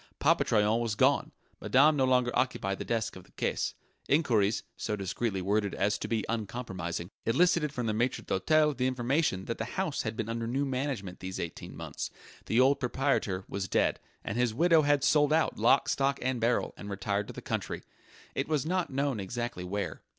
[0.17, 1.31] Papa Troyon was gone;
[1.61, 3.75] Madame no longer occupied the desk of the caisse;
[4.09, 9.45] enquiries, so discreetly worded as to be uncompromising, elicited from the maitre d'hôtel the information
[9.45, 12.09] that the house had been under new management these eighteen months;
[12.47, 16.73] the old proprietor was dead, and his widow had sold out lock, stock and barrel,
[16.77, 17.83] and retired to the country
[18.33, 20.01] it was not known exactly where.